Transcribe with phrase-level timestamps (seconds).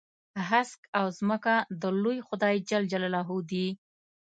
[0.49, 3.67] هسک او ځمکه د لوی خدای جل جلاله دي.